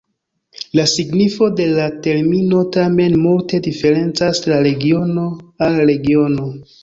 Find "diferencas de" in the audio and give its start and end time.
3.67-4.57